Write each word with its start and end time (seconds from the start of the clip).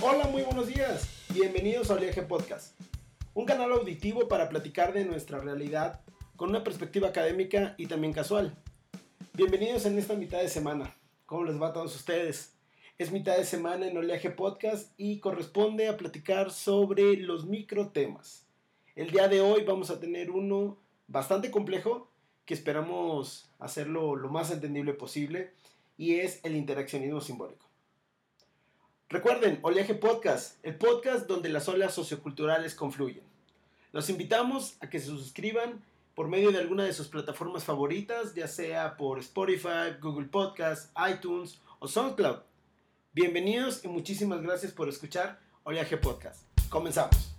Hola, 0.00 0.28
muy 0.28 0.42
buenos 0.42 0.68
días. 0.68 1.08
Bienvenidos 1.34 1.90
a 1.90 1.94
Oleaje 1.94 2.22
Podcast, 2.22 2.80
un 3.34 3.44
canal 3.44 3.72
auditivo 3.72 4.28
para 4.28 4.48
platicar 4.48 4.92
de 4.92 5.04
nuestra 5.04 5.40
realidad 5.40 6.02
con 6.36 6.50
una 6.50 6.62
perspectiva 6.62 7.08
académica 7.08 7.74
y 7.78 7.86
también 7.86 8.12
casual. 8.12 8.56
Bienvenidos 9.34 9.86
en 9.86 9.98
esta 9.98 10.14
mitad 10.14 10.38
de 10.38 10.48
semana. 10.48 10.96
¿Cómo 11.26 11.44
les 11.44 11.60
va 11.60 11.68
a 11.68 11.72
todos 11.72 11.96
ustedes? 11.96 12.54
Es 12.96 13.10
mitad 13.10 13.36
de 13.36 13.44
semana 13.44 13.88
en 13.88 13.96
Oleaje 13.96 14.30
Podcast 14.30 14.92
y 14.96 15.18
corresponde 15.18 15.88
a 15.88 15.96
platicar 15.96 16.52
sobre 16.52 17.16
los 17.16 17.46
micro 17.46 17.88
temas. 17.88 18.46
El 18.94 19.10
día 19.10 19.26
de 19.26 19.40
hoy 19.40 19.64
vamos 19.64 19.90
a 19.90 19.98
tener 19.98 20.30
uno 20.30 20.78
bastante 21.08 21.50
complejo 21.50 22.08
que 22.44 22.54
esperamos 22.54 23.50
hacerlo 23.58 24.14
lo 24.14 24.28
más 24.28 24.52
entendible 24.52 24.94
posible 24.94 25.54
y 25.96 26.20
es 26.20 26.38
el 26.44 26.54
interaccionismo 26.54 27.20
simbólico. 27.20 27.67
Recuerden, 29.10 29.58
Oleaje 29.62 29.94
Podcast, 29.94 30.62
el 30.62 30.74
podcast 30.74 31.26
donde 31.26 31.48
las 31.48 31.66
olas 31.66 31.94
socioculturales 31.94 32.74
confluyen. 32.74 33.22
Los 33.90 34.10
invitamos 34.10 34.76
a 34.80 34.90
que 34.90 35.00
se 35.00 35.06
suscriban 35.06 35.82
por 36.14 36.28
medio 36.28 36.50
de 36.50 36.58
alguna 36.58 36.84
de 36.84 36.92
sus 36.92 37.08
plataformas 37.08 37.64
favoritas, 37.64 38.34
ya 38.34 38.46
sea 38.46 38.98
por 38.98 39.18
Spotify, 39.20 39.96
Google 40.02 40.26
Podcast, 40.26 40.94
iTunes 41.10 41.58
o 41.78 41.88
SoundCloud. 41.88 42.40
Bienvenidos 43.14 43.82
y 43.82 43.88
muchísimas 43.88 44.42
gracias 44.42 44.72
por 44.72 44.90
escuchar 44.90 45.40
Oleaje 45.64 45.96
Podcast. 45.96 46.42
Comenzamos. 46.68 47.34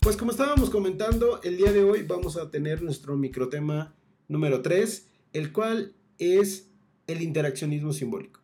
Pues 0.00 0.16
como 0.16 0.32
estábamos 0.32 0.68
comentando, 0.68 1.40
el 1.44 1.58
día 1.58 1.70
de 1.70 1.84
hoy 1.84 2.02
vamos 2.02 2.36
a 2.36 2.50
tener 2.50 2.82
nuestro 2.82 3.16
microtema 3.16 3.94
número 4.26 4.62
3, 4.62 5.06
el 5.32 5.52
cual 5.52 5.94
es 6.18 6.71
el 7.06 7.22
interaccionismo 7.22 7.92
simbólico. 7.92 8.40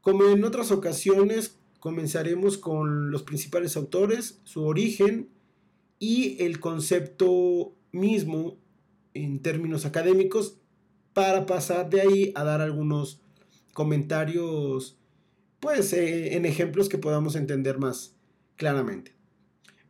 Como 0.00 0.24
en 0.24 0.44
otras 0.44 0.70
ocasiones, 0.70 1.58
comenzaremos 1.78 2.58
con 2.58 3.10
los 3.10 3.22
principales 3.22 3.76
autores, 3.76 4.40
su 4.44 4.64
origen 4.64 5.28
y 5.98 6.42
el 6.42 6.60
concepto 6.60 7.74
mismo 7.92 8.56
en 9.14 9.40
términos 9.40 9.84
académicos 9.84 10.56
para 11.12 11.46
pasar 11.46 11.90
de 11.90 12.00
ahí 12.00 12.32
a 12.34 12.44
dar 12.44 12.60
algunos 12.60 13.20
comentarios 13.72 14.96
pues 15.58 15.92
eh, 15.92 16.36
en 16.36 16.46
ejemplos 16.46 16.88
que 16.88 16.98
podamos 16.98 17.36
entender 17.36 17.78
más 17.78 18.14
claramente. 18.56 19.14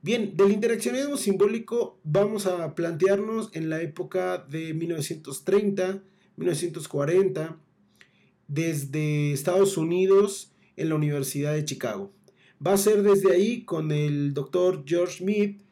Bien, 0.03 0.37
del 0.37 0.51
interaccionismo 0.51 1.17
simbólico 1.17 2.01
vamos 2.03 2.47
a 2.47 2.75
plantearnos 2.75 3.51
en 3.53 3.69
la 3.69 3.83
época 3.83 4.39
de 4.39 4.73
1930, 4.75 6.03
1940, 6.41 7.61
desde 8.49 9.33
Estados 9.33 9.77
Unidos 9.77 10.53
en 10.77 10.89
la 10.89 10.95
Universidad 10.95 11.55
de 11.55 11.65
Chicago. 11.65 12.13
Va 12.67 12.73
a 12.73 12.79
ser 12.79 13.03
desde 13.03 13.33
ahí 13.33 13.65
con 13.65 13.93
el 13.93 14.33
doctor 14.35 14.83
George 14.87 15.19
Smith, 15.19 15.63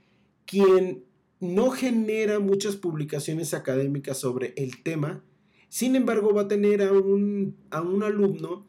quien 0.46 1.04
no 1.40 1.70
genera 1.70 2.38
muchas 2.38 2.76
publicaciones 2.76 3.54
académicas 3.54 4.18
sobre 4.18 4.52
el 4.56 4.82
tema, 4.82 5.24
sin 5.68 5.96
embargo 5.96 6.34
va 6.34 6.42
a 6.42 6.48
tener 6.48 6.82
a 6.82 6.92
un, 6.92 7.56
a 7.70 7.80
un 7.80 8.02
alumno 8.02 8.66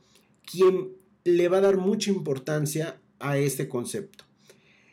quien 0.49 0.93
le 1.25 1.49
va 1.49 1.57
a 1.57 1.61
dar 1.61 1.77
mucha 1.77 2.11
importancia 2.11 2.99
a 3.19 3.37
este 3.37 3.67
concepto. 3.67 4.23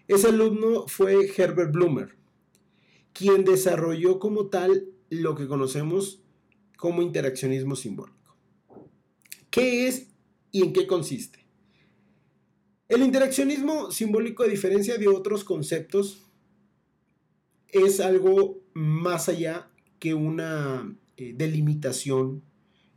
Ese 0.09 0.29
alumno 0.29 0.87
fue 0.89 1.31
Herbert 1.37 1.73
Blumer, 1.73 2.17
quien 3.13 3.45
desarrolló 3.45 4.19
como 4.19 4.47
tal 4.47 4.87
lo 5.11 5.37
que 5.37 5.47
conocemos 5.47 6.21
como 6.77 7.03
interaccionismo 7.03 7.77
simbólico. 7.77 8.37
¿Qué 9.51 9.89
es 9.89 10.09
y 10.53 10.63
en 10.63 10.73
qué 10.73 10.87
consiste? 10.87 11.47
El 12.89 13.03
interaccionismo 13.03 13.91
simbólico, 13.91 14.45
a 14.45 14.47
diferencia 14.47 14.97
de 14.97 15.09
otros 15.09 15.43
conceptos, 15.43 16.23
es 17.69 18.01
algo 18.01 18.63
más 18.75 19.29
allá 19.29 19.71
que 19.99 20.15
una 20.15 20.95
eh, 21.17 21.33
delimitación 21.37 22.43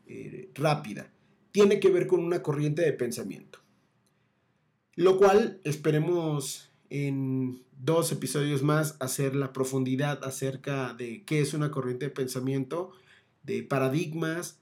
eh, 0.06 0.52
rápida. 0.54 1.12
Tiene 1.52 1.80
que 1.80 1.90
ver 1.90 2.06
con 2.06 2.24
una 2.24 2.44
corriente 2.44 2.84
de 2.84 2.94
pensamiento. 2.94 3.60
Lo 4.96 5.18
cual 5.18 5.60
esperemos 5.64 6.72
en 6.90 7.64
dos 7.78 8.12
episodios 8.12 8.62
más 8.62 8.98
hacer 9.00 9.36
la 9.36 9.54
profundidad 9.54 10.24
acerca 10.24 10.94
de 10.94 11.24
qué 11.24 11.40
es 11.40 11.54
una 11.54 11.72
corriente 11.72 12.06
de 12.06 12.12
pensamiento, 12.12 12.92
de 13.50 13.64
paradigmas 13.64 14.60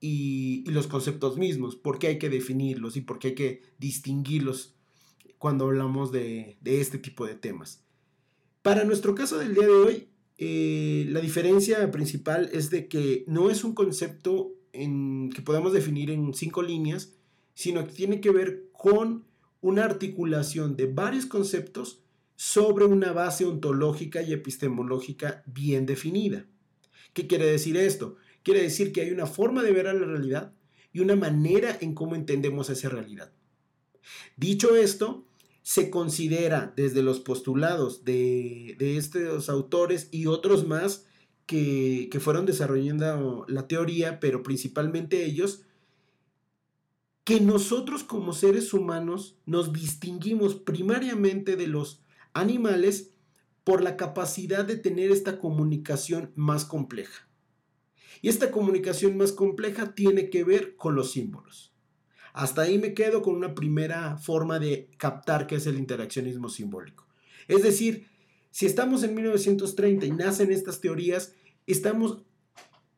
y, 0.00 0.64
los 0.70 0.86
conceptos 0.86 1.38
mismos, 1.38 1.76
por 1.76 1.98
qué 1.98 2.08
hay 2.08 2.18
que 2.18 2.28
definirlos 2.28 2.96
y 2.96 3.00
por 3.00 3.18
qué 3.18 3.28
hay 3.28 3.34
que 3.34 3.62
distinguirlos 3.78 4.74
cuando 5.38 5.64
hablamos 5.64 6.12
de, 6.12 6.58
este 6.64 6.98
tipo 6.98 7.26
de 7.26 7.34
temas. 7.34 7.82
Para 8.62 8.84
nuestro 8.84 9.14
caso 9.14 9.38
del 9.38 9.54
día 9.54 9.66
de 9.66 9.72
hoy, 9.72 10.08
eh, 10.36 11.06
la 11.08 11.20
diferencia 11.20 11.90
principal 11.90 12.50
es 12.52 12.70
de 12.70 12.86
que 12.86 13.24
no 13.26 13.50
es 13.50 13.64
un 13.64 13.74
concepto 13.74 14.52
que 14.72 15.42
podamos 15.42 15.72
definir 15.72 16.10
en 16.10 16.34
cinco 16.34 16.62
líneas, 16.62 17.14
sino 17.54 17.84
que 17.86 17.92
tiene 17.92 18.20
que 18.20 18.30
ver 18.30 18.68
con 18.72 19.24
una 19.60 19.84
articulación 19.84 20.76
de 20.76 20.86
varios 20.86 21.26
conceptos 21.26 22.00
sobre 22.36 22.84
una 22.84 23.10
base 23.12 23.44
ontológica 23.44 24.22
y 24.22 24.32
epistemológica 24.32 25.42
bien 25.46 25.86
definida. 25.86 26.46
¿Qué 27.18 27.26
quiere 27.26 27.46
decir 27.46 27.76
esto? 27.76 28.14
Quiere 28.44 28.62
decir 28.62 28.92
que 28.92 29.00
hay 29.00 29.10
una 29.10 29.26
forma 29.26 29.64
de 29.64 29.72
ver 29.72 29.88
a 29.88 29.92
la 29.92 30.06
realidad 30.06 30.52
y 30.92 31.00
una 31.00 31.16
manera 31.16 31.76
en 31.80 31.92
cómo 31.92 32.14
entendemos 32.14 32.70
esa 32.70 32.90
realidad. 32.90 33.32
Dicho 34.36 34.76
esto, 34.76 35.26
se 35.62 35.90
considera 35.90 36.72
desde 36.76 37.02
los 37.02 37.18
postulados 37.18 38.04
de, 38.04 38.76
estos 38.78 39.48
autores 39.48 40.06
y 40.12 40.26
otros 40.26 40.64
más 40.64 41.06
que, 41.44 42.08
que 42.08 42.20
fueron 42.20 42.46
desarrollando 42.46 43.44
la 43.48 43.66
teoría, 43.66 44.20
pero 44.20 44.44
principalmente 44.44 45.24
ellos, 45.24 45.62
que 47.24 47.40
nosotros 47.40 48.04
como 48.04 48.32
seres 48.32 48.72
humanos 48.72 49.40
nos 49.44 49.72
distinguimos 49.72 50.54
primariamente 50.54 51.56
de 51.56 51.66
los 51.66 52.00
animales 52.32 53.10
por 53.68 53.82
la 53.82 53.98
capacidad 53.98 54.64
de 54.64 54.76
tener 54.76 55.10
esta 55.10 55.38
comunicación 55.38 56.32
más 56.36 56.64
compleja. 56.64 57.28
Y 58.22 58.30
esta 58.30 58.50
comunicación 58.50 59.18
más 59.18 59.30
compleja 59.30 59.94
tiene 59.94 60.30
que 60.30 60.42
ver 60.42 60.74
con 60.74 60.94
los 60.94 61.12
símbolos. 61.12 61.74
Hasta 62.32 62.62
ahí 62.62 62.78
me 62.78 62.94
quedo 62.94 63.20
con 63.20 63.34
una 63.34 63.54
primera 63.54 64.16
forma 64.16 64.58
de 64.58 64.88
captar 64.96 65.46
qué 65.46 65.56
es 65.56 65.66
el 65.66 65.76
interaccionismo 65.76 66.48
simbólico. 66.48 67.06
Es 67.46 67.62
decir, 67.62 68.06
si 68.50 68.64
estamos 68.64 69.02
en 69.02 69.14
1930 69.14 70.06
y 70.06 70.12
nacen 70.12 70.50
estas 70.50 70.80
teorías, 70.80 71.34
estamos 71.66 72.22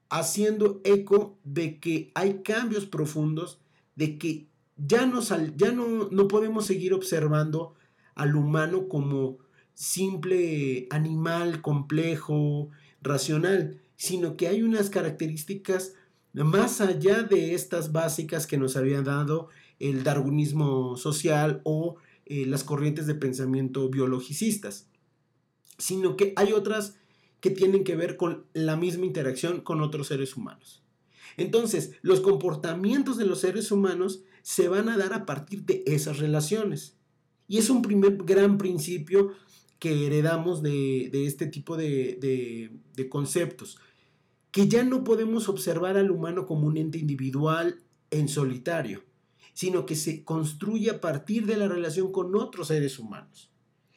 haciendo 0.08 0.80
eco 0.84 1.36
de 1.42 1.80
que 1.80 2.12
hay 2.14 2.42
cambios 2.44 2.86
profundos 2.86 3.60
de 3.96 4.18
que 4.18 4.46
ya, 4.76 5.04
no, 5.04 5.20
ya 5.20 5.72
no, 5.72 6.10
no 6.12 6.28
podemos 6.28 6.64
seguir 6.64 6.94
observando 6.94 7.74
al 8.14 8.36
humano 8.36 8.86
como 8.86 9.49
simple 9.80 10.86
animal 10.90 11.62
complejo, 11.62 12.68
racional, 13.00 13.80
sino 13.96 14.36
que 14.36 14.46
hay 14.46 14.60
unas 14.60 14.90
características 14.90 15.94
más 16.34 16.82
allá 16.82 17.22
de 17.22 17.54
estas 17.54 17.90
básicas 17.90 18.46
que 18.46 18.58
nos 18.58 18.76
había 18.76 19.00
dado 19.00 19.48
el 19.78 20.04
darwinismo 20.04 20.98
social 20.98 21.62
o 21.64 21.96
eh, 22.26 22.44
las 22.44 22.62
corrientes 22.62 23.06
de 23.06 23.14
pensamiento 23.14 23.88
biologicistas, 23.88 24.90
sino 25.78 26.14
que 26.14 26.34
hay 26.36 26.52
otras 26.52 26.98
que 27.40 27.48
tienen 27.48 27.82
que 27.82 27.96
ver 27.96 28.18
con 28.18 28.44
la 28.52 28.76
misma 28.76 29.06
interacción 29.06 29.62
con 29.62 29.80
otros 29.80 30.08
seres 30.08 30.36
humanos. 30.36 30.82
Entonces, 31.38 31.92
los 32.02 32.20
comportamientos 32.20 33.16
de 33.16 33.24
los 33.24 33.40
seres 33.40 33.72
humanos 33.72 34.24
se 34.42 34.68
van 34.68 34.90
a 34.90 34.98
dar 34.98 35.14
a 35.14 35.24
partir 35.24 35.64
de 35.64 35.82
esas 35.86 36.18
relaciones. 36.18 36.98
Y 37.48 37.56
es 37.56 37.70
un 37.70 37.80
primer 37.80 38.18
gran 38.18 38.58
principio 38.58 39.32
que 39.80 40.06
heredamos 40.06 40.62
de, 40.62 41.10
este 41.26 41.46
tipo 41.46 41.76
de, 41.76 42.70
de 42.94 43.08
conceptos, 43.08 43.78
que 44.52 44.68
ya 44.68 44.84
no 44.84 45.02
podemos 45.02 45.48
observar 45.48 45.96
al 45.96 46.12
humano 46.12 46.46
como 46.46 46.68
un 46.68 46.76
ente 46.76 46.98
individual 46.98 47.82
en 48.10 48.28
solitario, 48.28 49.02
sino 49.52 49.86
que 49.86 49.96
se 49.96 50.24
construye 50.24 50.90
a 50.90 51.00
partir 51.00 51.46
de 51.46 51.56
la 51.56 51.66
relación 51.66 52.12
con 52.12 52.36
otros 52.36 52.68
seres 52.68 52.98
humanos. 52.98 53.50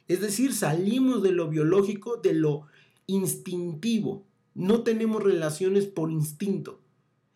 Es 0.07 0.21
decir, 0.21 0.53
salimos 0.53 1.23
de 1.23 1.31
lo 1.31 1.49
biológico, 1.49 2.17
de 2.17 2.33
lo 2.33 2.67
instintivo. 3.07 4.25
No 4.53 4.83
tenemos 4.83 5.23
relaciones 5.23 5.85
por 5.85 6.11
instinto, 6.11 6.81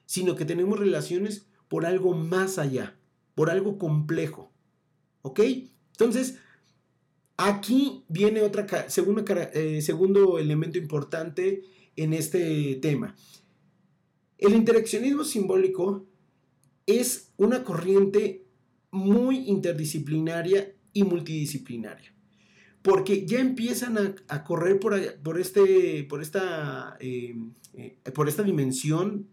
sino 0.05 0.35
que 0.35 0.45
tenemos 0.45 0.79
relaciones 0.79 1.47
por 1.67 1.85
algo 1.85 2.13
más 2.13 2.57
allá, 2.57 2.97
por 3.35 3.49
algo 3.49 3.77
complejo. 3.77 4.51
¿Ok? 5.21 5.39
Entonces, 5.91 6.39
aquí 7.37 8.03
viene 8.09 8.41
otra 8.41 8.65
eh, 8.67 9.81
segundo 9.81 10.39
elemento 10.39 10.77
importante 10.77 11.63
en 11.95 12.13
este 12.13 12.75
tema. 12.81 13.15
El 14.37 14.53
interaccionismo 14.53 15.23
simbólico 15.23 16.05
es 16.85 17.31
una 17.37 17.63
corriente 17.63 18.45
muy 18.91 19.49
interdisciplinaria 19.49 20.73
y 20.93 21.03
multidisciplinaria. 21.03 22.13
Porque 22.81 23.25
ya 23.25 23.39
empiezan 23.39 24.15
a, 24.27 24.43
correr 24.43 24.79
por, 24.79 25.19
por, 25.21 25.39
este, 25.39 26.05
por, 26.05 26.21
esta, 26.21 26.97
eh, 26.99 27.35
eh, 27.73 27.97
por 28.13 28.29
esta 28.29 28.43
dimensión 28.43 29.27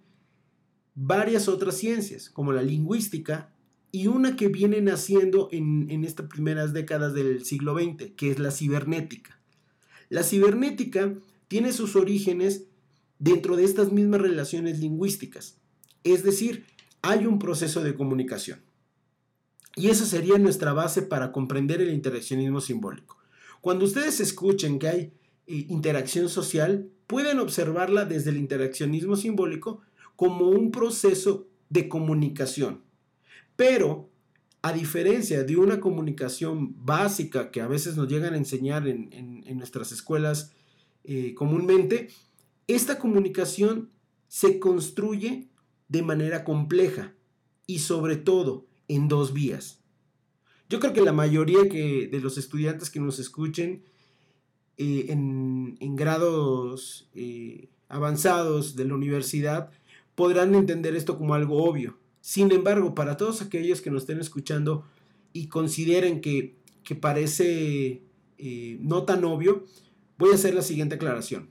varias 0.95 1.49
otras 1.49 1.77
ciencias, 1.77 2.31
como 2.31 2.53
la 2.53 2.63
lingüística, 2.63 3.54
y 3.95 4.09
una 4.09 4.35
que 4.35 4.49
viene 4.49 4.81
naciendo 4.81 5.49
en, 5.53 5.89
en 5.89 6.03
estas 6.03 6.27
primeras 6.27 6.73
décadas 6.73 7.15
del 7.15 7.45
siglo 7.45 7.79
XX, 7.79 8.11
que 8.17 8.33
es 8.33 8.41
la 8.41 8.51
cibernética. 8.51 9.39
La 10.09 10.25
cibernética 10.25 11.15
tiene 11.47 11.73
sus 11.73 11.95
orígenes 11.95 12.65
dentro 13.21 13.55
de 13.55 13.63
estas 13.63 13.93
mismas 13.93 14.21
relaciones 14.21 14.81
lingüísticas, 14.81 15.59
es 16.03 16.25
decir, 16.25 16.67
hay 17.03 17.25
un 17.27 17.39
proceso 17.39 17.85
de 17.85 17.95
comunicación. 17.95 18.63
Y 19.77 19.91
esa 19.91 20.07
sería 20.07 20.39
nuestra 20.39 20.73
base 20.73 21.03
para 21.03 21.31
comprender 21.31 21.81
el 21.81 21.95
interaccionismo 21.95 22.61
simbólico. 22.61 23.19
Cuando 23.61 23.85
ustedes 23.85 24.19
escuchen 24.19 24.81
que 24.81 24.89
hay 24.89 25.01
eh, 25.47 25.67
interacción 25.69 26.29
social, 26.29 26.91
pueden 27.07 27.39
observarla 27.39 28.07
desde 28.07 28.31
el 28.31 28.39
interaccionismo 28.39 29.15
simbólico 29.15 29.83
como 30.17 30.49
un 30.49 30.73
proceso 30.73 31.47
de 31.69 31.89
comunicación. 31.89 32.83
Pero, 33.57 34.11
a 34.63 34.73
diferencia 34.73 35.45
de 35.45 35.57
una 35.57 35.81
comunicación 35.81 36.75
básica 36.85 37.51
que 37.51 37.61
a 37.61 37.69
veces 37.69 37.97
nos 37.97 38.09
llegan 38.09 38.35
a 38.35 38.39
enseñar 38.39 38.89
en, 38.89 39.45
nuestras 39.57 39.93
escuelas 39.93 40.53
eh, 41.05 41.35
comúnmente, 41.35 42.09
esta 42.67 42.99
comunicación 42.99 43.91
se 44.29 44.59
construye 44.59 45.49
de 45.89 46.03
manera 46.03 46.45
compleja 46.45 47.15
y 47.67 47.81
sobre 47.81 48.17
todo 48.17 48.67
en 48.89 49.09
dos 49.09 49.33
vías. 49.33 49.81
Yo 50.69 50.81
creo 50.81 50.93
que 50.93 51.03
la 51.03 51.13
mayoría 51.13 51.63
de 51.63 52.21
los 52.23 52.39
estudiantes 52.39 52.91
que 52.91 53.01
nos 53.01 53.19
escuchen 53.19 53.85
eh, 54.77 55.07
en, 55.11 55.95
grados 55.95 57.09
eh, 57.15 57.69
avanzados 57.89 58.75
de 58.75 58.85
la 58.85 58.95
universidad 58.95 59.71
podrán 60.17 60.55
entender 60.57 60.97
esto 60.97 61.17
como 61.17 61.35
algo 61.35 61.63
obvio. 61.63 61.97
Sin 62.25 62.51
embargo, 62.53 62.95
para 62.95 63.19
todos 63.19 63.43
aquellos 63.43 63.83
que 63.83 63.91
nos 63.91 64.05
estén 64.05 64.19
escuchando 64.19 64.87
y 65.35 65.49
consideren 65.49 66.23
que, 66.23 66.57
parece 66.99 68.01
eh, 68.39 68.79
no 68.81 69.03
tan 69.03 69.27
obvio, 69.27 69.67
voy 70.17 70.31
a 70.31 70.37
hacer 70.37 70.55
la 70.55 70.63
siguiente 70.63 70.95
aclaración. 70.95 71.51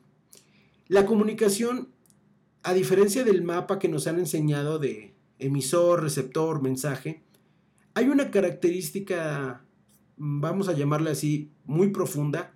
La 0.88 1.06
comunicación, 1.06 1.90
a 2.64 2.74
diferencia 2.74 3.24
del 3.24 3.44
mapa 3.44 3.78
que 3.78 3.88
nos 3.88 4.08
han 4.08 4.18
enseñado 4.18 4.80
de 4.80 5.14
emisor, 5.38 6.02
receptor, 6.02 6.64
mensaje, 6.64 7.22
hay 7.94 8.10
una 8.10 8.32
característica, 8.32 9.64
vamos 10.18 10.70
a 10.70 10.74
llamarla 10.74 11.12
así, 11.12 11.52
muy 11.66 11.92
profunda, 11.92 12.56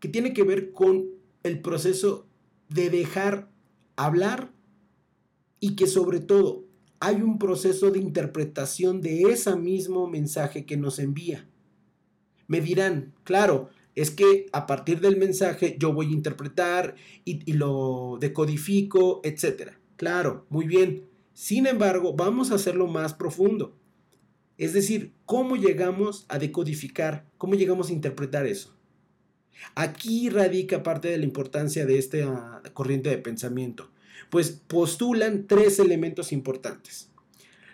que 0.00 0.08
tiene 0.08 0.32
que 0.32 0.42
ver 0.42 0.72
con 0.72 1.04
el 1.42 1.60
proceso 1.60 2.26
de 2.70 2.88
dejar 2.88 3.50
hablar 3.94 4.54
y 5.60 5.76
que 5.76 5.86
sobre 5.86 6.20
todo 6.20 6.67
hay 7.00 7.22
un 7.22 7.38
proceso 7.38 7.90
de 7.90 7.98
interpretación 7.98 9.00
de 9.00 9.22
ese 9.22 9.54
mismo 9.56 10.08
mensaje 10.08 10.66
que 10.66 10.76
nos 10.76 10.98
envía. 10.98 11.48
Me 12.46 12.60
dirán, 12.60 13.12
claro, 13.24 13.68
es 13.94 14.10
que 14.10 14.46
a 14.52 14.66
partir 14.66 15.00
del 15.00 15.16
mensaje 15.16 15.76
yo 15.78 15.92
voy 15.92 16.06
a 16.06 16.12
interpretar 16.12 16.94
y, 17.24 17.52
lo 17.52 18.16
decodifico, 18.20 19.20
etc. 19.24 19.72
Claro, 19.96 20.46
muy 20.50 20.66
bien. 20.66 21.04
Sin 21.34 21.66
embargo, 21.66 22.14
vamos 22.14 22.50
a 22.50 22.56
hacerlo 22.56 22.86
más 22.86 23.14
profundo. 23.14 23.76
Es 24.56 24.72
decir, 24.72 25.12
¿cómo 25.24 25.56
llegamos 25.56 26.26
a 26.28 26.38
decodificar? 26.38 27.26
¿Cómo 27.38 27.54
llegamos 27.54 27.90
a 27.90 27.92
interpretar 27.92 28.46
eso? 28.46 28.76
Aquí 29.74 30.30
radica 30.30 30.82
parte 30.82 31.08
de 31.08 31.18
la 31.18 31.24
importancia 31.24 31.86
de 31.86 31.98
esta 31.98 32.62
corriente 32.74 33.10
de 33.10 33.18
pensamiento, 33.18 33.90
pues 34.30 34.50
postulan 34.66 35.46
tres 35.46 35.78
elementos 35.78 36.32
importantes. 36.32 37.10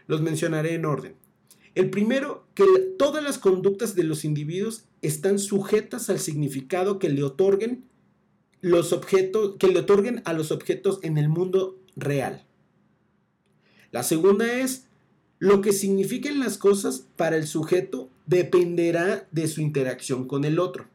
Los 0.06 0.21
mencionaré 0.21 0.75
en 0.75 0.85
orden. 0.85 1.15
El 1.75 1.91
primero, 1.91 2.47
que 2.55 2.65
todas 2.99 3.23
las 3.23 3.39
conductas 3.39 3.95
de 3.97 4.05
los 4.05 4.25
individuos 4.25 4.85
están 5.03 5.39
sujetas 5.39 6.09
al 6.09 6.21
significado 6.21 6.99
que 6.99 7.09
le 7.09 7.25
otorguen 7.25 7.85
los 8.61 8.93
objetos, 8.93 9.56
que 9.59 9.69
le 9.69 9.81
otorguen 9.81 10.23
a 10.25 10.33
los 10.33 10.53
objetos 10.53 11.01
en 11.03 11.19
el 11.19 11.29
mundo 11.29 11.79
real. 11.97 12.47
La 13.91 14.03
segunda 14.03 14.61
es 14.61 14.87
lo 15.39 15.61
que 15.61 15.73
signifiquen 15.73 16.41
las 16.41 16.59
cosas 16.59 17.06
para 17.17 17.37
el 17.37 17.47
sujeto 17.47 18.09
dependerá 18.27 19.29
de 19.33 19.49
su 19.49 19.61
interacción 19.61 20.27
con 20.27 20.45
el 20.45 20.59
otro. 20.59 20.87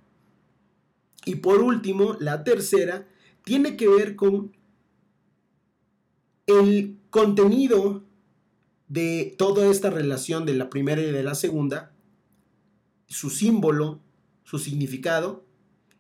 Y 1.26 1.36
por 1.36 1.62
último, 1.62 2.16
la 2.20 2.44
tercera 2.44 3.08
tiene 3.44 3.76
que 3.78 3.88
ver 3.88 4.16
con 4.16 4.56
el 6.50 6.98
contenido 7.10 8.04
de 8.88 9.36
toda 9.38 9.70
esta 9.70 9.90
relación 9.90 10.46
de 10.46 10.56
la 10.56 10.70
primera 10.70 11.02
y 11.02 11.12
de 11.12 11.24
la 11.24 11.36
segunda, 11.36 11.94
su 13.08 13.30
símbolo, 13.30 14.00
su 14.44 14.60
significado, 14.60 15.46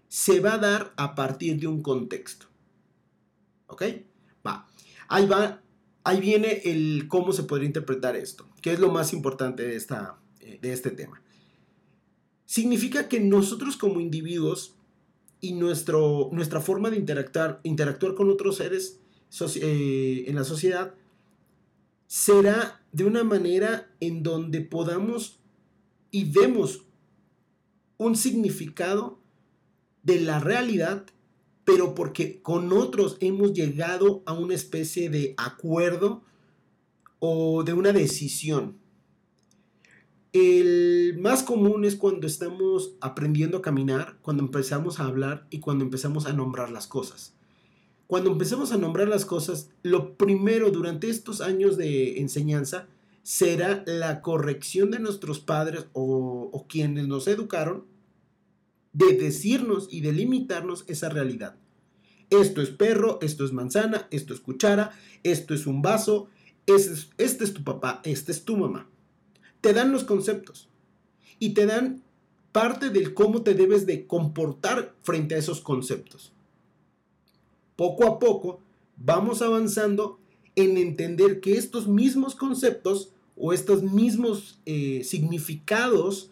se 0.08 0.40
va 0.40 0.56
a 0.56 0.58
dar 0.58 0.94
a 0.98 1.16
partir 1.16 1.60
de 1.60 1.68
un 1.68 1.82
contexto. 1.82 2.48
¿Ok? 3.68 3.84
Va. 4.46 4.68
Ahí 5.08 5.28
va 5.28 5.62
ahí 6.04 6.20
viene 6.20 6.62
el 6.66 7.08
cómo 7.08 7.34
se 7.34 7.44
podría 7.44 7.68
interpretar 7.68 8.16
esto, 8.16 8.48
que 8.62 8.74
es 8.74 8.80
lo 8.80 8.92
más 8.92 9.14
importante 9.14 9.64
de, 9.64 9.76
esta, 9.76 10.18
eh, 10.40 10.60
de 10.62 10.74
este 10.74 10.92
tema. 10.92 11.22
Significa 12.46 13.08
que 13.08 13.20
nosotros 13.20 13.78
como 13.78 14.00
individuos 14.00 14.76
y 15.40 15.54
nuestro, 15.54 16.30
nuestra 16.32 16.62
forma 16.62 16.90
de 16.90 16.98
interactuar, 16.98 17.60
interactuar 17.64 18.16
con 18.16 18.30
otros 18.30 18.58
seres 18.58 18.99
eh, 19.62 20.26
en 20.28 20.36
la 20.36 20.44
sociedad 20.44 20.96
será 22.08 22.82
de 22.92 23.06
una 23.06 23.24
manera 23.24 23.92
en 24.00 24.24
donde 24.24 24.62
podamos 24.62 25.40
y 26.12 26.32
demos 26.32 26.86
un 27.98 28.16
significado 28.16 29.20
de 30.04 30.22
la 30.22 30.40
realidad 30.40 31.06
pero 31.70 31.94
porque 31.94 32.42
con 32.42 32.74
otros 32.74 33.18
hemos 33.20 33.54
llegado 33.54 34.24
a 34.26 34.34
una 34.34 34.56
especie 34.56 35.12
de 35.12 35.36
acuerdo 35.38 36.24
o 37.20 37.64
de 37.64 37.74
una 37.74 37.94
decisión. 37.94 38.80
El 40.34 41.20
más 41.20 41.44
común 41.44 41.86
es 41.86 41.96
cuando 41.96 42.26
estamos 42.26 42.96
aprendiendo 43.02 43.60
a 43.60 43.62
caminar, 43.62 44.18
cuando 44.24 44.42
empezamos 44.42 45.00
a 45.00 45.06
hablar 45.06 45.46
y 45.52 45.60
cuando 45.60 45.84
empezamos 45.84 46.26
a 46.26 46.34
nombrar 46.34 46.72
las 46.72 46.88
cosas. 46.88 47.36
Cuando 48.10 48.32
empezamos 48.32 48.72
a 48.72 48.78
nombrar 48.80 49.08
las 49.08 49.24
cosas, 49.24 49.70
lo 49.84 50.18
primero 50.18 50.72
durante 50.72 51.12
estos 51.12 51.42
años 51.42 51.78
de 51.78 52.20
enseñanza 52.20 52.88
será 53.22 53.84
la 53.86 54.24
corrección 54.24 54.90
de 54.90 54.98
nuestros 54.98 55.40
padres 55.40 55.86
o, 55.94 56.66
quienes 56.68 57.08
nos 57.08 57.28
educaron 57.28 57.86
de 58.94 59.14
decirnos 59.14 59.88
y 59.92 60.02
delimitarnos 60.02 60.86
esa 60.88 61.10
realidad. 61.10 61.58
Esto 62.32 62.64
es 62.64 62.72
perro, 62.72 63.20
esto 63.22 63.46
es 63.46 63.54
manzana, 63.54 64.08
esto 64.10 64.34
es 64.34 64.40
cuchara, 64.40 64.90
esto 65.22 65.54
es 65.54 65.68
un 65.68 65.84
vaso, 65.84 66.30
este 66.66 66.94
es, 66.94 67.10
este 67.20 67.44
es 67.44 67.54
tu 67.54 67.64
papá, 67.64 68.02
este 68.04 68.32
es 68.32 68.44
tu 68.44 68.58
mamá. 68.58 68.90
Te 69.62 69.72
dan 69.72 69.92
los 69.92 70.04
conceptos 70.04 70.68
y 71.38 71.54
te 71.54 71.68
dan 71.68 72.02
parte 72.54 72.90
del 72.90 73.14
cómo 73.14 73.44
te 73.44 73.54
debes 73.54 73.86
de 73.86 74.08
comportar 74.08 74.96
frente 75.04 75.36
a 75.36 75.38
esos 75.38 75.62
conceptos. 75.62 76.34
Poco 77.80 78.06
a 78.06 78.20
poco 78.20 78.60
vamos 78.98 79.42
avanzando 79.42 80.20
en 80.58 80.76
entender 80.76 81.40
que 81.40 81.54
estos 81.54 81.88
mismos 81.88 82.36
conceptos 82.36 83.14
o 83.38 83.54
estos 83.54 83.84
mismos 83.84 84.60
eh, 84.66 85.02
significados 85.06 86.30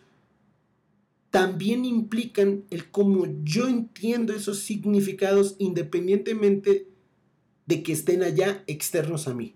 también 1.30 1.86
implican 1.86 2.66
el 2.70 2.92
cómo 2.92 3.28
yo 3.46 3.70
entiendo 3.70 4.34
esos 4.34 4.60
significados 4.60 5.56
independientemente 5.58 6.90
de 7.66 7.82
que 7.82 7.94
estén 7.94 8.24
allá 8.24 8.66
externos 8.68 9.30
a 9.30 9.34
mí. 9.34 9.56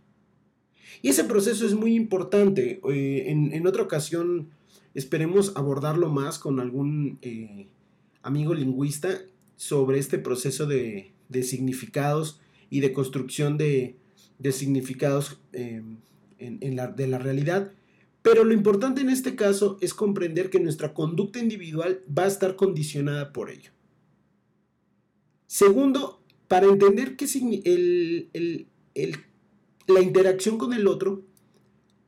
Y 1.01 1.09
ese 1.09 1.25
proceso 1.25 1.65
es 1.65 1.73
muy 1.73 1.95
importante. 1.95 2.79
Eh, 2.89 3.25
en, 3.27 3.67
otra 3.67 3.83
ocasión 3.83 4.51
esperemos 4.93 5.51
abordarlo 5.57 6.09
más 6.09 6.39
con 6.39 6.61
algún 6.61 7.19
eh, 7.21 7.67
amigo 8.21 8.53
lingüista 8.53 9.23
sobre 9.57 9.99
este 9.99 10.19
proceso 10.19 10.65
de, 10.67 11.11
significados 11.43 12.39
y 12.69 12.79
de 12.79 12.93
construcción 12.93 13.57
de, 13.57 13.97
significados 14.51 15.39
eh, 15.53 15.81
de 16.39 17.07
la 17.07 17.17
realidad 17.17 17.71
pero 18.21 18.43
lo 18.43 18.53
importante 18.53 19.01
en 19.01 19.09
este 19.09 19.35
caso 19.35 19.77
es 19.81 19.93
comprender 19.93 20.49
que 20.49 20.59
nuestra 20.59 20.93
conducta 20.93 21.39
individual 21.39 22.01
va 22.17 22.23
a 22.23 22.27
estar 22.27 22.55
condicionada 22.55 23.33
por 23.33 23.49
ello. 23.49 23.71
Segundo, 25.47 26.21
para 26.47 26.67
entender 26.67 27.15
que 27.15 27.25
la 29.87 30.01
interacción 30.01 30.57
con 30.57 30.73
el 30.73 30.87
otro, 30.87 31.25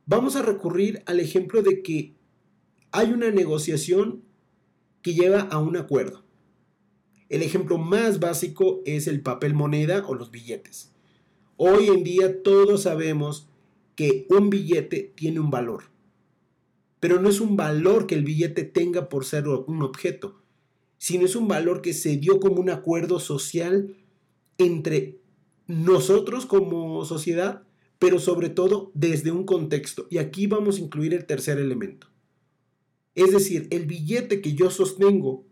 vamos 0.06 0.36
a 0.36 0.42
recurrir 0.42 1.02
al 1.06 1.18
ejemplo 1.18 1.62
de 1.62 1.82
que 1.82 2.14
hay 2.92 3.10
una 3.10 3.30
negociación 3.30 4.22
que 5.02 5.14
lleva 5.14 5.40
a 5.40 5.58
un 5.58 5.76
acuerdo. 5.76 6.23
El 7.28 7.42
ejemplo 7.42 7.78
más 7.78 8.20
básico 8.20 8.82
es 8.84 9.06
el 9.06 9.22
papel 9.22 9.54
moneda 9.54 10.04
o 10.06 10.14
los 10.14 10.30
billetes. 10.30 10.92
Hoy 11.56 11.88
en 11.88 12.04
día 12.04 12.42
todos 12.42 12.82
sabemos 12.82 13.48
que 13.96 14.26
un 14.28 14.50
billete 14.50 15.12
tiene 15.14 15.40
un 15.40 15.50
valor, 15.50 15.84
pero 17.00 17.20
no 17.20 17.28
es 17.28 17.40
un 17.40 17.56
valor 17.56 18.06
que 18.06 18.14
el 18.14 18.24
billete 18.24 18.64
tenga 18.64 19.08
por 19.08 19.24
ser 19.24 19.48
un 19.48 19.82
objeto, 19.82 20.42
sino 20.98 21.24
es 21.24 21.36
un 21.36 21.48
valor 21.48 21.80
que 21.80 21.94
se 21.94 22.16
dio 22.16 22.40
como 22.40 22.60
un 22.60 22.70
acuerdo 22.70 23.20
social 23.20 23.96
entre 24.58 25.20
nosotros 25.66 26.44
como 26.44 27.04
sociedad, 27.04 27.62
pero 27.98 28.18
sobre 28.18 28.50
todo 28.50 28.90
desde 28.94 29.30
un 29.30 29.44
contexto. 29.44 30.06
Y 30.10 30.18
aquí 30.18 30.46
vamos 30.46 30.76
a 30.76 30.80
incluir 30.80 31.14
el 31.14 31.26
tercer 31.26 31.58
elemento. 31.58 32.08
Es 33.14 33.32
decir, 33.32 33.68
el 33.70 33.86
billete 33.86 34.40
que 34.40 34.54
yo 34.54 34.70
sostengo 34.70 35.46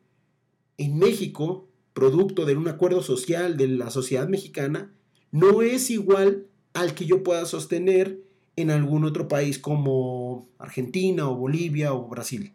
en 0.83 0.99
México, 0.99 1.69
producto 1.93 2.45
de 2.45 2.57
un 2.57 2.67
acuerdo 2.67 3.03
social 3.03 3.57
de 3.57 3.69
la 3.69 3.91
sociedad 3.91 4.29
mexicana, 4.29 4.93
no 5.31 5.63
es 5.63 5.91
igual 5.91 6.49
al 6.75 6.95
que 6.95 7.07
yo 7.07 7.23
pueda 7.23 7.47
sostener 7.47 8.21
en 8.57 8.71
algún 8.71 9.05
otro 9.05 9.29
país 9.29 9.59
como 9.59 10.49
Argentina 10.59 11.29
o 11.29 11.37
Bolivia 11.37 11.95
o 11.95 12.09
Brasil. 12.09 12.53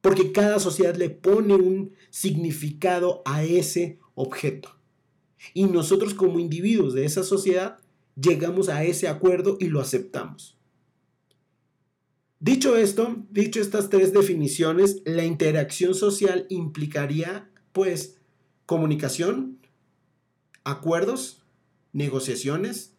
Porque 0.00 0.30
cada 0.30 0.60
sociedad 0.60 0.94
le 0.94 1.10
pone 1.10 1.54
un 1.54 1.92
significado 2.10 3.22
a 3.24 3.42
ese 3.42 3.98
objeto. 4.14 4.76
Y 5.54 5.64
nosotros 5.64 6.14
como 6.14 6.38
individuos 6.38 6.94
de 6.94 7.04
esa 7.04 7.24
sociedad 7.24 7.78
llegamos 8.14 8.68
a 8.68 8.84
ese 8.84 9.08
acuerdo 9.08 9.56
y 9.58 9.66
lo 9.66 9.80
aceptamos. 9.80 10.56
Dicho 12.42 12.76
esto, 12.76 13.24
dicho 13.30 13.60
estas 13.60 13.88
tres 13.88 14.12
definiciones, 14.12 15.00
la 15.04 15.22
interacción 15.22 15.94
social 15.94 16.44
implicaría 16.48 17.48
pues 17.70 18.16
comunicación, 18.66 19.60
acuerdos, 20.64 21.44
negociaciones 21.92 22.96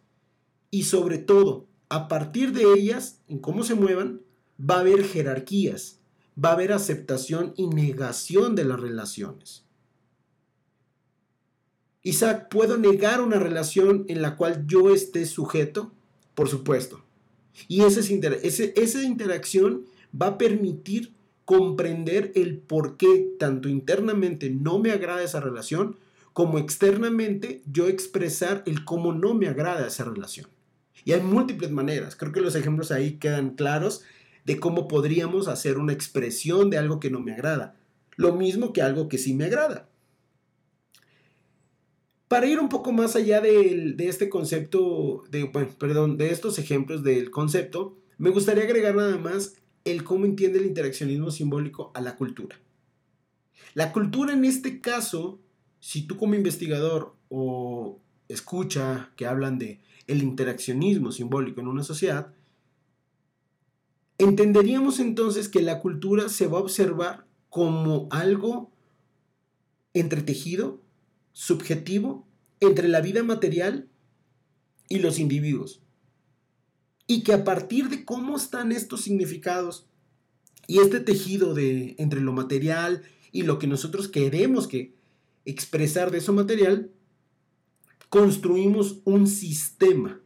y 0.70 0.84
sobre 0.84 1.18
todo, 1.18 1.66
a 1.90 2.08
partir 2.08 2.54
de 2.54 2.72
ellas, 2.72 3.20
en 3.28 3.38
cómo 3.38 3.64
se 3.64 3.74
muevan, 3.74 4.22
va 4.58 4.76
a 4.76 4.80
haber 4.80 5.04
jerarquías, 5.04 6.00
va 6.42 6.48
a 6.48 6.52
haber 6.54 6.72
aceptación 6.72 7.52
y 7.54 7.66
negación 7.66 8.54
de 8.54 8.64
las 8.64 8.80
relaciones. 8.80 9.66
Isaac, 12.02 12.48
¿puedo 12.48 12.78
negar 12.78 13.20
una 13.20 13.38
relación 13.38 14.06
en 14.08 14.22
la 14.22 14.38
cual 14.38 14.64
yo 14.66 14.94
esté 14.94 15.26
sujeto? 15.26 15.92
Por 16.34 16.48
supuesto. 16.48 17.03
Y 17.68 17.82
esa, 17.82 18.00
esa 18.00 19.02
interacción 19.02 19.84
va 20.20 20.28
a 20.28 20.38
permitir 20.38 21.12
comprender 21.44 22.32
el 22.34 22.58
por 22.58 22.96
qué 22.96 23.34
tanto 23.38 23.68
internamente 23.68 24.50
no 24.50 24.78
me 24.78 24.92
agrada 24.92 25.22
esa 25.22 25.40
relación, 25.40 25.96
como 26.32 26.58
externamente 26.58 27.62
yo 27.70 27.88
expresar 27.88 28.62
el 28.66 28.84
cómo 28.84 29.12
no 29.12 29.34
me 29.34 29.48
agrada 29.48 29.86
esa 29.86 30.04
relación. 30.04 30.48
Y 31.04 31.12
hay 31.12 31.20
múltiples 31.20 31.70
maneras, 31.70 32.16
creo 32.16 32.32
que 32.32 32.40
los 32.40 32.56
ejemplos 32.56 32.90
ahí 32.90 33.18
quedan 33.18 33.50
claros 33.50 34.02
de 34.44 34.58
cómo 34.58 34.88
podríamos 34.88 35.48
hacer 35.48 35.78
una 35.78 35.92
expresión 35.92 36.70
de 36.70 36.78
algo 36.78 36.98
que 36.98 37.10
no 37.10 37.20
me 37.20 37.32
agrada, 37.32 37.76
lo 38.16 38.32
mismo 38.34 38.72
que 38.72 38.82
algo 38.82 39.08
que 39.08 39.18
sí 39.18 39.34
me 39.34 39.44
agrada. 39.44 39.88
Para 42.34 42.48
ir 42.48 42.58
un 42.58 42.68
poco 42.68 42.90
más 42.90 43.14
allá 43.14 43.40
de, 43.40 43.94
este 43.96 44.28
concepto, 44.28 45.22
de, 45.30 45.48
estos 46.32 46.58
ejemplos 46.58 47.04
del 47.04 47.30
concepto, 47.30 47.96
me 48.18 48.30
gustaría 48.30 48.64
agregar 48.64 48.96
nada 48.96 49.16
más 49.18 49.54
el 49.84 50.02
cómo 50.02 50.24
entiende 50.24 50.58
el 50.58 50.66
interaccionismo 50.66 51.30
simbólico 51.30 51.92
a 51.94 52.00
la 52.00 52.16
cultura. 52.16 52.58
La 53.74 53.92
cultura 53.92 54.32
en 54.32 54.44
este 54.44 54.80
caso, 54.80 55.38
si 55.78 56.08
tú 56.08 56.16
como 56.16 56.34
investigador 56.34 57.14
o 57.28 58.00
escucha 58.26 59.12
que 59.14 59.26
hablan 59.26 59.60
de 59.60 59.80
el 60.08 60.20
interaccionismo 60.20 61.12
simbólico 61.12 61.60
en 61.60 61.68
una 61.68 61.84
sociedad, 61.84 62.34
entenderíamos 64.18 64.98
entonces 64.98 65.48
que 65.48 65.62
la 65.62 65.78
cultura 65.78 66.28
se 66.28 66.48
va 66.48 66.58
a 66.58 66.62
observar 66.62 67.28
como 67.48 68.08
algo 68.10 68.72
entretejido 69.92 70.82
subjetivo 71.34 72.26
entre 72.60 72.88
la 72.88 73.02
vida 73.02 73.22
material 73.22 73.90
y 74.88 75.00
los 75.00 75.18
individuos. 75.18 75.82
Y 77.06 77.22
que 77.22 77.34
a 77.34 77.44
partir 77.44 77.90
de 77.90 78.06
cómo 78.06 78.36
están 78.36 78.72
estos 78.72 79.02
significados 79.02 79.86
y 80.66 80.78
este 80.78 81.00
tejido 81.00 81.52
de 81.52 81.96
entre 81.98 82.22
lo 82.22 82.32
material 82.32 83.02
y 83.30 83.42
lo 83.42 83.58
que 83.58 83.66
nosotros 83.66 84.08
queremos 84.08 84.66
que 84.66 84.94
expresar 85.44 86.10
de 86.10 86.18
eso 86.18 86.32
material, 86.32 86.90
construimos 88.08 89.00
un 89.04 89.26
sistema. 89.26 90.20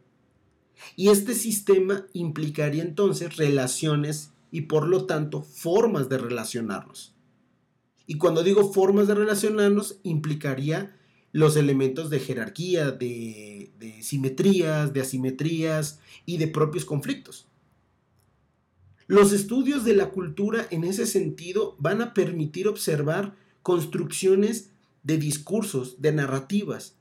Y 0.95 1.09
este 1.09 1.33
sistema 1.33 2.05
implicaría 2.13 2.83
entonces 2.83 3.35
relaciones 3.35 4.31
y 4.51 4.61
por 4.61 4.87
lo 4.87 5.05
tanto 5.05 5.41
formas 5.41 6.07
de 6.07 6.19
relacionarnos. 6.19 7.15
Y 8.05 8.15
cuando 8.15 8.43
digo 8.43 8.71
formas 8.71 9.07
de 9.07 9.15
relacionarnos, 9.15 9.99
implicaría 10.03 10.98
los 11.31 11.55
elementos 11.55 12.09
de 12.09 12.19
jerarquía, 12.19 12.91
de, 12.91 13.71
simetrías, 14.01 14.93
de 14.93 15.01
asimetrías 15.01 15.99
y 16.25 16.37
de 16.37 16.47
propios 16.47 16.85
conflictos. 16.85 17.47
Los 19.07 19.33
estudios 19.33 19.83
de 19.85 19.95
la 19.95 20.09
cultura 20.09 20.67
en 20.69 20.83
ese 20.83 21.05
sentido 21.05 21.75
van 21.79 22.01
a 22.01 22.13
permitir 22.13 22.67
observar 22.67 23.35
construcciones 23.63 24.71
de 25.03 25.17
discursos, 25.17 26.01
de 26.01 26.11
narrativas, 26.11 26.95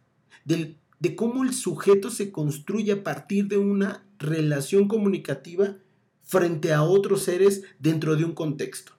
de 0.44 1.16
cómo 1.16 1.44
el 1.44 1.52
sujeto 1.52 2.11
se 2.11 2.32
construye 2.32 2.92
a 2.92 3.04
partir 3.04 3.49
de 3.49 3.58
una 3.58 4.06
relación 4.18 4.88
comunicativa 4.88 5.76
frente 6.25 6.73
a 6.73 6.82
otros 6.82 7.23
seres 7.23 7.62
dentro 7.78 8.16
de 8.16 8.25
un 8.25 8.32
contexto. 8.32 8.98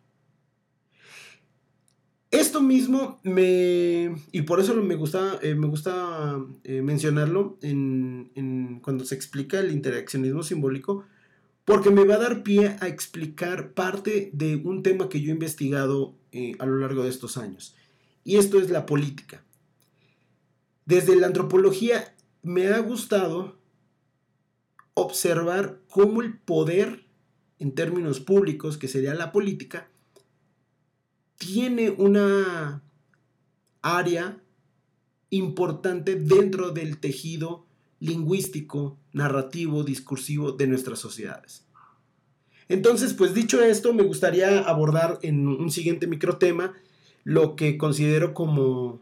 Esto 2.32 2.62
mismo 2.62 3.20
me. 3.24 4.16
Y 4.32 4.44
por 4.44 4.60
eso 4.60 4.76
me 4.76 4.96
gusta, 4.96 5.40
eh, 5.42 5.56
me 5.56 5.66
gusta 5.66 6.38
eh, 6.64 6.82
mencionarlo 6.84 7.58
en, 7.62 8.80
cuando 8.84 9.04
se 9.04 9.16
explica 9.16 9.60
el 9.60 9.72
interaccionismo 9.72 10.44
simbólico, 10.44 11.06
porque 11.66 11.90
me 11.90 12.04
va 12.04 12.16
a 12.16 12.20
dar 12.20 12.44
pie 12.44 12.78
a 12.82 12.88
explicar 12.88 13.74
parte 13.74 14.30
de 14.34 14.58
un 14.58 14.84
tema 14.84 15.10
que 15.10 15.22
yo 15.22 15.30
he 15.30 15.34
investigado 15.34 16.16
eh, 16.32 16.56
a 16.60 16.68
lo 16.68 16.78
largo 16.78 17.04
de 17.04 17.10
estos 17.10 17.36
años. 17.38 17.76
Y 18.24 18.38
esto 18.38 18.60
es 18.60 18.70
la 18.70 18.86
política. 18.86 19.44
Desde 20.86 21.16
la 21.16 21.28
antropología 21.28 22.16
me 22.44 22.68
ha 22.68 22.80
gustado 22.80 23.58
observar 24.94 25.80
cómo 25.90 26.22
el 26.22 26.38
poder, 26.38 27.06
en 27.58 27.74
términos 27.74 28.20
públicos, 28.20 28.78
que 28.78 28.88
sería 28.88 29.16
la 29.16 29.32
política, 29.32 29.89
tiene 31.40 31.90
una 31.90 32.84
área 33.82 34.38
importante 35.32 36.16
dentro 36.16 36.72
del 36.72 37.00
tejido 37.00 37.66
lingüístico, 38.00 39.00
narrativo, 39.14 39.84
discursivo 39.84 40.52
de 40.52 40.68
nuestras 40.68 41.00
sociedades. 41.00 41.66
Entonces, 42.68 43.14
pues 43.14 43.34
dicho 43.34 43.64
esto, 43.64 43.94
me 43.94 44.04
gustaría 44.04 44.60
abordar 44.60 45.18
en 45.24 45.48
un 45.48 45.72
siguiente 45.72 46.08
microtema 46.08 46.74
lo 47.24 47.56
que 47.56 47.78
considero 47.78 48.34
como, 48.34 49.02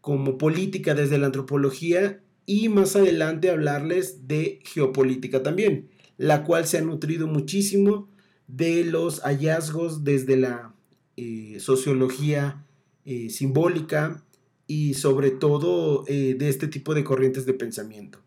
como 0.00 0.38
política 0.38 0.94
desde 0.94 1.18
la 1.18 1.26
antropología 1.26 2.20
y 2.46 2.68
más 2.68 2.96
adelante 2.96 3.48
hablarles 3.48 4.26
de 4.26 4.60
geopolítica 4.64 5.42
también, 5.42 5.88
la 6.18 6.42
cual 6.42 6.66
se 6.66 6.78
ha 6.78 6.82
nutrido 6.82 7.26
muchísimo 7.26 8.08
de 8.48 8.84
los 8.84 9.20
hallazgos 9.20 10.02
desde 10.02 10.36
la 10.36 10.74
eh, 11.22 11.60
sociología 11.60 12.64
eh, 13.04 13.28
simbólica 13.28 14.24
y 14.66 14.94
sobre 14.94 15.30
todo 15.30 16.04
eh, 16.06 16.34
de 16.38 16.48
este 16.48 16.66
tipo 16.66 16.94
de 16.94 17.04
corrientes 17.04 17.44
de 17.44 17.52
pensamiento. 17.52 18.20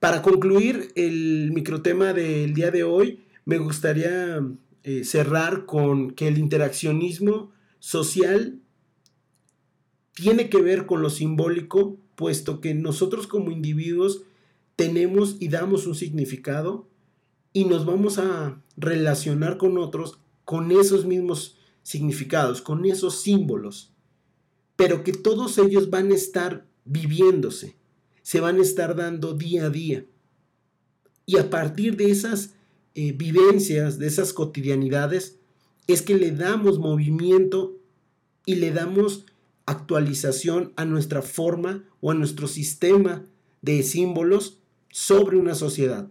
Para 0.00 0.22
concluir 0.22 0.92
el 0.94 1.50
microtema 1.52 2.14
del 2.14 2.54
día 2.54 2.70
de 2.70 2.84
hoy, 2.84 3.20
me 3.44 3.58
gustaría 3.58 4.42
cerrar 5.02 5.64
con 5.66 6.10
que 6.10 6.28
el 6.28 6.36
interaccionismo 6.36 7.52
social 7.78 8.60
tiene 10.14 10.50
que 10.50 10.60
ver 10.60 10.84
con 10.84 11.00
lo 11.00 11.08
simbólico, 11.08 11.98
puesto 12.14 12.60
que 12.60 12.74
nosotros 12.74 13.26
como 13.26 13.50
individuos 13.50 14.22
tenemos 14.76 15.36
y 15.40 15.48
damos 15.48 15.86
un 15.86 15.94
significado 15.94 16.86
y 17.54 17.64
nos 17.64 17.86
vamos 17.86 18.18
a 18.18 18.62
relacionar 18.76 19.58
con 19.58 19.78
otros 19.78 20.18
con 20.44 20.70
esos 20.70 21.06
mismos 21.06 21.56
significados, 21.84 22.60
con 22.60 22.84
esos 22.84 23.20
símbolos, 23.20 23.92
pero 24.74 25.04
que 25.04 25.12
todos 25.12 25.58
ellos 25.58 25.90
van 25.90 26.10
a 26.10 26.16
estar 26.16 26.66
viviéndose, 26.84 27.76
se 28.22 28.40
van 28.40 28.58
a 28.58 28.62
estar 28.62 28.96
dando 28.96 29.34
día 29.34 29.66
a 29.66 29.70
día. 29.70 30.04
Y 31.26 31.38
a 31.38 31.48
partir 31.48 31.96
de 31.96 32.10
esas 32.10 32.54
eh, 32.94 33.12
vivencias, 33.12 33.98
de 33.98 34.08
esas 34.08 34.32
cotidianidades, 34.32 35.38
es 35.86 36.02
que 36.02 36.16
le 36.16 36.32
damos 36.32 36.78
movimiento 36.78 37.78
y 38.46 38.56
le 38.56 38.72
damos 38.72 39.26
actualización 39.66 40.72
a 40.76 40.84
nuestra 40.84 41.22
forma 41.22 41.84
o 42.00 42.10
a 42.10 42.14
nuestro 42.14 42.48
sistema 42.48 43.24
de 43.62 43.82
símbolos 43.82 44.58
sobre 44.90 45.36
una 45.36 45.54
sociedad. 45.54 46.10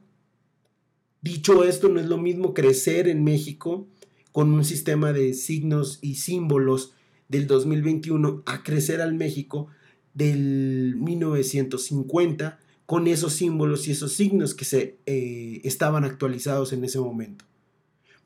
Dicho 1.21 1.63
esto, 1.63 1.89
no 1.89 1.99
es 1.99 2.07
lo 2.07 2.17
mismo 2.17 2.53
crecer 2.53 3.07
en 3.07 3.23
México 3.23 3.87
con 4.33 4.51
un 4.51 4.65
sistema 4.65 5.13
de 5.13 5.33
signos 5.33 5.99
y 6.01 6.15
símbolos 6.15 6.91
del 7.29 7.47
2021 7.47 8.43
a 8.45 8.63
crecer 8.63 8.99
al 8.99 9.13
México 9.13 9.67
del 10.13 10.95
1950 10.97 12.59
con 12.85 13.07
esos 13.07 13.33
símbolos 13.33 13.87
y 13.87 13.91
esos 13.91 14.11
signos 14.13 14.53
que 14.53 14.65
se 14.65 14.97
eh, 15.05 15.61
estaban 15.63 16.03
actualizados 16.03 16.73
en 16.73 16.83
ese 16.83 16.99
momento. 16.99 17.45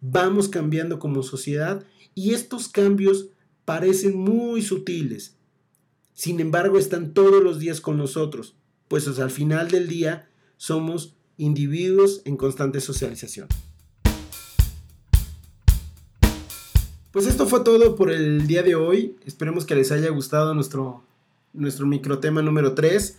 Vamos 0.02 0.50
cambiando 0.50 0.98
como 0.98 1.24
sociedad 1.24 1.86
y 2.16 2.34
estos 2.34 2.70
cambios 2.70 3.30
parecen 3.66 4.18
muy 4.18 4.62
sutiles. 4.62 5.36
Sin 6.14 6.40
embargo, 6.40 6.80
están 6.80 7.14
todos 7.14 7.44
los 7.44 7.60
días 7.60 7.82
con 7.82 7.98
nosotros, 7.98 8.56
pues 8.88 9.08
al 9.20 9.30
final 9.30 9.70
del 9.70 9.88
día 9.88 10.30
somos 10.56 11.16
individuos 11.38 12.22
en 12.26 12.38
constante 12.38 12.80
socialización. 12.80 13.48
Pues 17.18 17.26
esto 17.26 17.48
fue 17.48 17.62
todo 17.62 17.96
por 17.96 18.12
el 18.12 18.46
día 18.46 18.62
de 18.62 18.76
hoy. 18.76 19.16
Esperemos 19.26 19.66
que 19.66 19.74
les 19.74 19.92
haya 19.92 20.12
gustado 20.12 20.54
nuestro, 20.54 21.02
nuestro 21.52 21.88
microtema 21.88 22.44
número 22.44 22.76
3. 22.76 23.18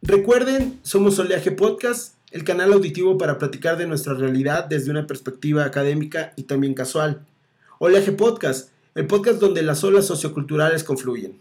Recuerden, 0.00 0.80
somos 0.82 1.18
Oleaje 1.18 1.50
Podcast, 1.50 2.14
el 2.30 2.42
canal 2.42 2.72
auditivo 2.72 3.18
para 3.18 3.36
platicar 3.36 3.76
de 3.76 3.86
nuestra 3.86 4.14
realidad 4.14 4.64
desde 4.64 4.90
una 4.90 5.06
perspectiva 5.06 5.66
académica 5.66 6.32
y 6.36 6.44
también 6.44 6.72
casual. 6.72 7.26
Oleaje 7.78 8.12
Podcast, 8.12 8.70
el 8.94 9.06
podcast 9.06 9.40
donde 9.40 9.62
las 9.62 9.84
olas 9.84 10.06
socioculturales 10.06 10.82
confluyen. 10.82 11.38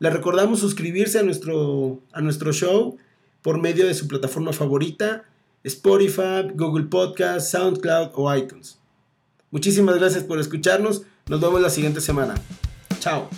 Les 0.00 0.12
recordamos 0.12 0.58
suscribirse 0.58 1.20
a 1.20 1.22
nuestro, 1.22 2.00
a 2.10 2.20
nuestro 2.20 2.52
show 2.52 2.98
por 3.42 3.60
medio 3.60 3.86
de 3.86 3.94
su 3.94 4.08
plataforma 4.08 4.52
favorita, 4.52 5.22
Spotify, 5.62 6.50
Google 6.52 6.86
Podcast, 6.86 7.48
SoundCloud 7.52 8.10
o 8.14 8.34
iTunes. 8.34 8.79
Muchísimas 9.50 9.96
gracias 9.98 10.24
por 10.24 10.38
escucharnos. 10.38 11.02
Nos 11.28 11.40
vemos 11.40 11.60
la 11.60 11.70
siguiente 11.70 12.00
semana. 12.00 12.34
Chao. 13.00 13.28